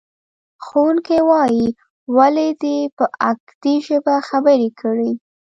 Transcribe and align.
ښوونکی 0.65 1.19
وایي، 1.29 1.67
ولې 2.17 2.47
دې 2.61 2.77
په 2.97 3.05
اکدي 3.29 3.75
ژبه 3.87 4.15
خبرې 4.29 4.69
کړې؟ 4.79 5.11